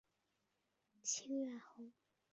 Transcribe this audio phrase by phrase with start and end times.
[1.03, 1.85] 清远侯。